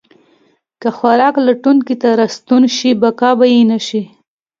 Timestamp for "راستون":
2.19-2.63